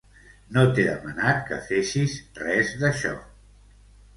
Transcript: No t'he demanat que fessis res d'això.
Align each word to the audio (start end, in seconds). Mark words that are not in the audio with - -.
No 0.55 0.61
t'he 0.77 0.85
demanat 0.87 1.45
que 1.49 1.59
fessis 1.67 2.17
res 2.41 2.73
d'això. 2.85 3.13